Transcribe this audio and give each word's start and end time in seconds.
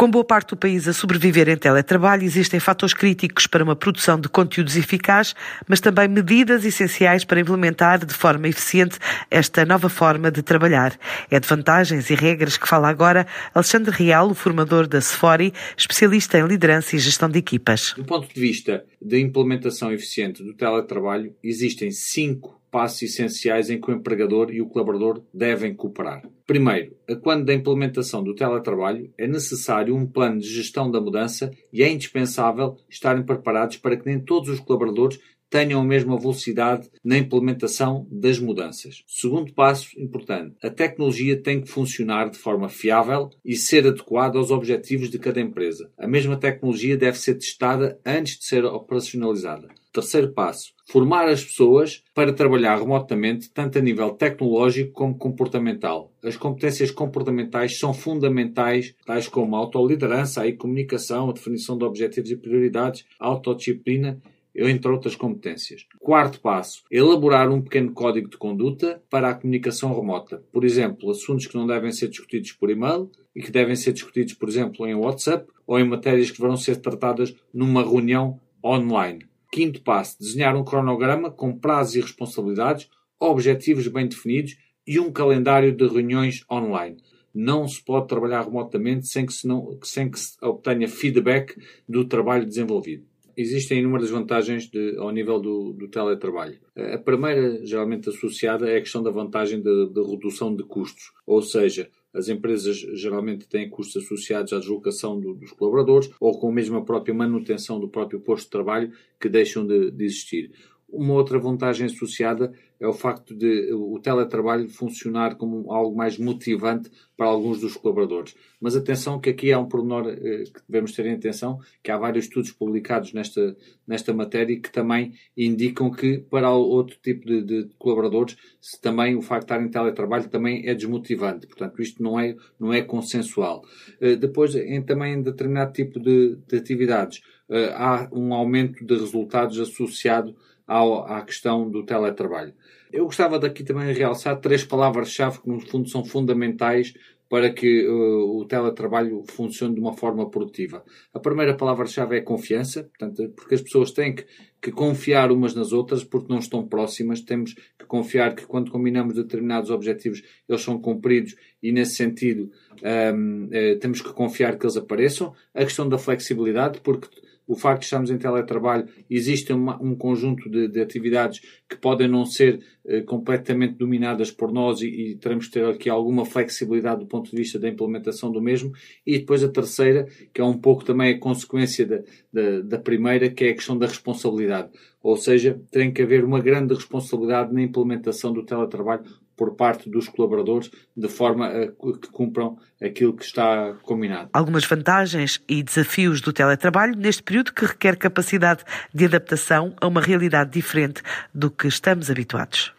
Com 0.00 0.08
boa 0.08 0.24
parte 0.24 0.50
do 0.50 0.56
país 0.56 0.86
a 0.86 0.92
sobreviver 0.92 1.48
em 1.48 1.56
teletrabalho, 1.56 2.22
existem 2.22 2.60
fatores 2.60 2.94
críticos 2.94 3.48
para 3.48 3.64
uma 3.64 3.74
produção 3.74 4.20
de 4.20 4.28
conteúdos 4.28 4.76
eficaz, 4.76 5.34
mas 5.66 5.80
também 5.80 6.06
medidas 6.06 6.64
essenciais 6.64 7.24
para 7.24 7.40
implementar 7.40 8.06
de 8.06 8.14
forma 8.14 8.46
eficiente 8.46 8.96
esta 9.28 9.64
nova 9.64 9.88
forma 9.88 10.30
de 10.30 10.40
trabalhar. 10.40 10.96
É 11.28 11.40
de 11.40 11.48
vantagens 11.48 12.10
e 12.10 12.14
regras 12.14 12.56
que 12.56 12.68
fala 12.68 12.88
agora 12.88 13.26
Alexandre 13.52 13.90
Real, 13.90 14.30
o 14.30 14.34
formador 14.34 14.86
da 14.86 15.00
Sefori, 15.00 15.52
especialista 15.76 16.38
em 16.38 16.46
liderança 16.46 16.94
e 16.94 17.00
gestão 17.00 17.28
de 17.28 17.40
equipas. 17.40 17.92
Do 17.96 18.04
ponto 18.04 18.32
de 18.32 18.40
vista 18.40 18.84
da 19.02 19.18
implementação 19.18 19.92
eficiente 19.92 20.44
do 20.44 20.54
teletrabalho, 20.54 21.34
existem 21.42 21.90
cinco 21.90 22.57
passos 22.70 23.02
essenciais 23.02 23.70
em 23.70 23.80
que 23.80 23.90
o 23.90 23.94
empregador 23.94 24.50
e 24.52 24.60
o 24.60 24.66
colaborador 24.66 25.22
devem 25.32 25.74
cooperar. 25.74 26.22
Primeiro, 26.46 26.96
a 27.08 27.14
quando 27.14 27.44
da 27.44 27.54
implementação 27.54 28.22
do 28.22 28.34
teletrabalho, 28.34 29.12
é 29.18 29.26
necessário 29.26 29.94
um 29.94 30.06
plano 30.06 30.40
de 30.40 30.48
gestão 30.48 30.90
da 30.90 31.00
mudança 31.00 31.50
e 31.72 31.82
é 31.82 31.90
indispensável 31.90 32.76
estarem 32.88 33.22
preparados 33.22 33.76
para 33.76 33.96
que 33.96 34.06
nem 34.06 34.18
todos 34.18 34.48
os 34.48 34.60
colaboradores 34.60 35.18
tenham 35.50 35.80
a 35.80 35.84
mesma 35.84 36.18
velocidade 36.18 36.90
na 37.02 37.16
implementação 37.16 38.06
das 38.10 38.38
mudanças. 38.38 39.02
Segundo 39.06 39.52
passo 39.52 39.88
importante, 39.98 40.56
a 40.62 40.70
tecnologia 40.70 41.40
tem 41.40 41.60
que 41.60 41.68
funcionar 41.68 42.30
de 42.30 42.38
forma 42.38 42.68
fiável 42.68 43.30
e 43.44 43.56
ser 43.56 43.86
adequada 43.86 44.38
aos 44.38 44.50
objetivos 44.50 45.10
de 45.10 45.18
cada 45.18 45.40
empresa. 45.40 45.90
A 45.98 46.06
mesma 46.06 46.36
tecnologia 46.36 46.96
deve 46.96 47.18
ser 47.18 47.34
testada 47.34 47.98
antes 48.04 48.38
de 48.38 48.44
ser 48.44 48.64
operacionalizada. 48.64 49.68
Terceiro 49.98 50.32
passo, 50.32 50.74
formar 50.86 51.26
as 51.26 51.42
pessoas 51.42 52.04
para 52.14 52.32
trabalhar 52.32 52.78
remotamente, 52.78 53.50
tanto 53.50 53.78
a 53.78 53.80
nível 53.80 54.10
tecnológico 54.10 54.92
como 54.92 55.18
comportamental. 55.18 56.12
As 56.22 56.36
competências 56.36 56.92
comportamentais 56.92 57.80
são 57.80 57.92
fundamentais, 57.92 58.94
tais 59.04 59.26
como 59.26 59.56
a 59.56 59.58
autoliderança, 59.58 60.44
a 60.44 60.56
comunicação, 60.56 61.28
a 61.28 61.32
definição 61.32 61.76
de 61.76 61.84
objetivos 61.84 62.30
e 62.30 62.36
prioridades, 62.36 63.04
a 63.18 63.26
autodisciplina 63.26 64.22
entre 64.54 64.88
outras 64.88 65.16
competências. 65.16 65.84
Quarto 65.98 66.40
passo, 66.40 66.84
elaborar 66.88 67.50
um 67.50 67.60
pequeno 67.60 67.90
código 67.90 68.30
de 68.30 68.36
conduta 68.36 69.02
para 69.10 69.30
a 69.30 69.34
comunicação 69.34 69.92
remota. 69.92 70.44
Por 70.52 70.64
exemplo, 70.64 71.10
assuntos 71.10 71.48
que 71.48 71.56
não 71.56 71.66
devem 71.66 71.90
ser 71.90 72.06
discutidos 72.06 72.52
por 72.52 72.70
e-mail 72.70 73.10
e 73.34 73.42
que 73.42 73.50
devem 73.50 73.74
ser 73.74 73.92
discutidos, 73.92 74.34
por 74.34 74.48
exemplo, 74.48 74.86
em 74.86 74.94
WhatsApp 74.94 75.44
ou 75.66 75.76
em 75.76 75.84
matérias 75.84 76.30
que 76.30 76.40
vão 76.40 76.56
ser 76.56 76.76
tratadas 76.76 77.34
numa 77.52 77.82
reunião 77.82 78.38
online. 78.64 79.26
Quinto 79.50 79.82
passo, 79.82 80.18
desenhar 80.18 80.54
um 80.56 80.64
cronograma 80.64 81.30
com 81.30 81.58
prazos 81.58 81.96
e 81.96 82.00
responsabilidades, 82.00 82.88
objetivos 83.18 83.88
bem 83.88 84.06
definidos 84.06 84.56
e 84.86 85.00
um 85.00 85.10
calendário 85.10 85.74
de 85.74 85.86
reuniões 85.86 86.44
online. 86.50 86.96
Não 87.34 87.66
se 87.66 87.82
pode 87.82 88.08
trabalhar 88.08 88.42
remotamente 88.42 89.06
sem 89.06 89.26
que 89.26 89.32
se, 89.32 89.46
não, 89.46 89.78
sem 89.82 90.10
que 90.10 90.18
se 90.18 90.36
obtenha 90.42 90.88
feedback 90.88 91.56
do 91.88 92.04
trabalho 92.04 92.46
desenvolvido 92.46 93.04
existem 93.38 93.78
inúmeras 93.78 94.10
vantagens 94.10 94.68
de, 94.68 94.96
ao 94.98 95.12
nível 95.12 95.38
do, 95.38 95.72
do, 95.72 95.86
teletrabalho. 95.86 96.58
A 96.74 96.98
primeira, 96.98 97.64
geralmente 97.64 98.08
associada, 98.08 98.68
é 98.68 98.76
a 98.76 98.80
questão 98.80 99.00
da 99.00 99.12
vantagem 99.12 99.62
de 99.62 99.70
redução 99.94 100.54
de 100.54 100.64
custos. 100.64 101.12
Ou 101.24 101.40
seja, 101.40 101.88
as 102.12 102.28
empresas 102.28 102.76
geralmente 102.94 103.46
têm 103.46 103.68
custos 103.68 104.04
associados 104.04 104.52
à 104.52 104.58
deslocação 104.58 105.18
do, 105.18 105.34
dos 105.34 105.52
colaboradores 105.52 106.10
ou 106.20 106.38
com 106.38 106.48
a 106.48 106.52
mesma 106.52 106.84
própria 106.84 107.14
manutenção 107.14 107.78
do 107.78 107.88
próprio 107.88 108.20
posto 108.20 108.44
de 108.44 108.50
trabalho 108.50 108.92
que 109.20 109.28
deixam 109.28 109.66
de, 109.66 109.90
de 109.90 110.04
existir. 110.04 110.52
Uma 110.88 111.14
outra 111.14 111.38
vantagem 111.38 111.86
associada 111.86 112.52
é 112.80 112.86
o 112.86 112.92
facto 112.92 113.34
de 113.34 113.72
o 113.72 113.98
teletrabalho 113.98 114.68
funcionar 114.68 115.36
como 115.36 115.70
algo 115.72 115.96
mais 115.96 116.16
motivante 116.16 116.90
para 117.16 117.26
alguns 117.26 117.60
dos 117.60 117.76
colaboradores. 117.76 118.34
Mas 118.60 118.76
atenção 118.76 119.20
que 119.20 119.30
aqui 119.30 119.52
há 119.52 119.58
um 119.58 119.66
pormenor 119.66 120.08
eh, 120.08 120.44
que 120.44 120.60
devemos 120.68 120.92
ter 120.92 121.04
em 121.06 121.14
atenção, 121.14 121.58
que 121.82 121.90
há 121.90 121.98
vários 121.98 122.26
estudos 122.26 122.52
publicados 122.52 123.12
nesta, 123.12 123.56
nesta 123.86 124.14
matéria 124.14 124.58
que 124.58 124.70
também 124.70 125.12
indicam 125.36 125.90
que 125.90 126.18
para 126.18 126.50
outro 126.52 126.96
tipo 127.02 127.26
de, 127.26 127.42
de 127.42 127.68
colaboradores 127.78 128.36
também 128.80 129.16
o 129.16 129.22
facto 129.22 129.48
de 129.48 129.54
estar 129.54 129.62
em 129.62 129.70
teletrabalho 129.70 130.28
também 130.28 130.66
é 130.66 130.74
desmotivante. 130.74 131.46
Portanto, 131.46 131.82
isto 131.82 132.02
não 132.02 132.18
é, 132.18 132.36
não 132.58 132.72
é 132.72 132.80
consensual. 132.80 133.64
Eh, 134.00 134.16
depois, 134.16 134.54
em, 134.54 134.80
também 134.82 135.14
em 135.14 135.22
determinado 135.22 135.72
tipo 135.72 135.98
de, 135.98 136.36
de 136.46 136.56
atividades, 136.56 137.20
eh, 137.50 137.72
há 137.74 138.08
um 138.12 138.32
aumento 138.32 138.84
de 138.84 138.94
resultados 138.94 139.58
associado 139.58 140.36
ao, 140.68 141.10
à 141.10 141.22
questão 141.22 141.68
do 141.68 141.84
teletrabalho. 141.84 142.52
Eu 142.92 143.06
gostava 143.06 143.38
daqui 143.38 143.64
também 143.64 143.92
de 143.92 143.98
realçar 143.98 144.38
três 144.38 144.62
palavras-chave 144.62 145.40
que, 145.40 145.48
no 145.48 145.60
fundo, 145.60 145.88
são 145.88 146.04
fundamentais 146.04 146.92
para 147.28 147.52
que 147.52 147.86
uh, 147.86 148.38
o 148.38 148.46
teletrabalho 148.46 149.22
funcione 149.28 149.74
de 149.74 149.80
uma 149.80 149.92
forma 149.92 150.30
produtiva. 150.30 150.82
A 151.12 151.20
primeira 151.20 151.54
palavra-chave 151.54 152.16
é 152.16 152.20
confiança, 152.22 152.84
portanto, 152.84 153.30
porque 153.36 153.54
as 153.54 153.60
pessoas 153.60 153.90
têm 153.92 154.14
que, 154.14 154.24
que, 154.62 154.72
confiar 154.72 155.30
umas 155.30 155.54
nas 155.54 155.72
outras 155.72 156.02
porque 156.02 156.32
não 156.32 156.38
estão 156.38 156.66
próximas. 156.66 157.20
Temos 157.20 157.54
que 157.78 157.84
confiar 157.86 158.34
que 158.34 158.46
quando 158.46 158.70
combinamos 158.70 159.14
determinados 159.14 159.70
objetivos, 159.70 160.22
eles 160.48 160.62
são 160.62 160.80
cumpridos 160.80 161.36
e, 161.62 161.70
nesse 161.70 161.96
sentido, 161.96 162.50
um, 162.82 162.86
ehm, 162.88 163.48
eh, 163.52 163.74
temos 163.74 164.00
que 164.00 164.12
confiar 164.14 164.56
que 164.56 164.64
eles 164.64 164.78
apareçam. 164.78 165.34
A 165.54 165.64
questão 165.64 165.86
da 165.86 165.98
flexibilidade, 165.98 166.80
porque 166.80 167.08
o 167.48 167.56
facto 167.56 167.80
de 167.80 167.86
estarmos 167.86 168.10
em 168.10 168.18
teletrabalho, 168.18 168.86
existe 169.08 169.54
uma, 169.54 169.82
um 169.82 169.96
conjunto 169.96 170.50
de, 170.50 170.68
de, 170.68 170.80
atividades 170.82 171.40
que 171.66 171.76
podem 171.76 172.06
não 172.06 172.26
ser 172.26 172.60
eh, 172.86 173.00
completamente 173.00 173.74
dominadas 173.78 174.30
por 174.30 174.52
nós 174.52 174.82
e, 174.82 174.86
e, 174.86 175.16
teremos 175.16 175.46
que 175.46 175.52
ter 175.52 175.64
aqui 175.64 175.88
alguma 175.88 176.26
flexibilidade 176.26 177.00
do 177.00 177.06
ponto 177.06 177.30
de 177.30 177.36
vista 177.36 177.58
da 177.58 177.66
implementação 177.66 178.30
do 178.30 178.42
mesmo. 178.42 178.70
E 179.06 179.18
depois 179.18 179.42
a 179.42 179.48
terceira, 179.48 180.06
que 180.32 180.42
é 180.42 180.44
um 180.44 180.58
pouco 180.58 180.84
também 180.84 181.14
a 181.14 181.18
consequência 181.18 181.86
da, 181.86 182.02
da, 182.30 182.60
da 182.60 182.78
primeira, 182.78 183.30
que 183.30 183.46
é 183.46 183.50
a 183.50 183.54
questão 183.54 183.78
da 183.78 183.86
responsabilidade. 183.86 184.68
Ou 185.02 185.16
seja, 185.16 185.58
tem 185.70 185.90
que 185.90 186.02
haver 186.02 186.24
uma 186.24 186.40
grande 186.40 186.74
responsabilidade 186.74 187.52
na 187.54 187.62
implementação 187.62 188.30
do 188.30 188.44
teletrabalho 188.44 189.04
por 189.38 189.54
parte 189.54 189.88
dos 189.88 190.08
colaboradores, 190.08 190.70
de 190.94 191.08
forma 191.08 191.46
a 191.46 191.68
que 191.68 192.10
cumpram 192.10 192.58
aquilo 192.82 193.14
que 193.14 193.24
está 193.24 193.74
combinado. 193.82 194.30
Algumas 194.32 194.66
vantagens 194.66 195.40
e 195.48 195.62
desafios 195.62 196.20
do 196.20 196.32
teletrabalho 196.32 196.96
neste 196.96 197.22
período 197.22 197.54
que 197.54 197.64
requer 197.64 197.96
capacidade 197.96 198.64
de 198.92 199.04
adaptação 199.04 199.74
a 199.80 199.86
uma 199.86 200.00
realidade 200.00 200.50
diferente 200.50 201.00
do 201.32 201.50
que 201.50 201.68
estamos 201.68 202.10
habituados. 202.10 202.74